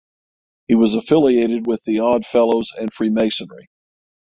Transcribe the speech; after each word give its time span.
He 0.67 0.73
was 0.73 0.95
affiliated 0.95 1.67
with 1.67 1.83
the 1.83 1.99
Odd 1.99 2.25
Fellows 2.25 2.71
and 2.75 2.91
Freemasonry. 2.91 3.67